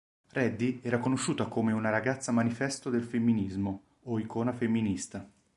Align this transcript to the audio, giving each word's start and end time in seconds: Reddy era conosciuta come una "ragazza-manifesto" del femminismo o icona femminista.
Reddy 0.31 0.79
era 0.81 0.97
conosciuta 0.97 1.45
come 1.45 1.73
una 1.73 1.91
"ragazza-manifesto" 1.91 2.89
del 2.89 3.03
femminismo 3.03 3.83
o 4.05 4.17
icona 4.17 4.51
femminista. 4.51 5.29